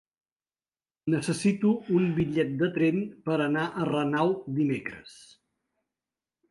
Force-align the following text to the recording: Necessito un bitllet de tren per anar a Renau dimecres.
Necessito 1.15 1.73
un 1.99 2.09
bitllet 2.21 2.57
de 2.63 2.71
tren 2.79 2.99
per 3.29 3.39
anar 3.49 3.69
a 3.83 3.87
Renau 3.93 4.35
dimecres. 4.61 5.17